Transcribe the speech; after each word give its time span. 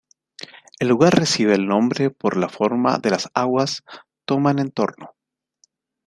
El 0.79 0.87
lugar 0.87 1.13
recibe 1.13 1.53
el 1.53 1.67
nombre 1.67 2.09
por 2.09 2.35
la 2.35 2.49
forma 2.49 2.97
de 2.97 3.11
las 3.11 3.29
aguas 3.35 3.83
toman 4.25 4.57
en 4.57 4.71
torno. 4.71 5.13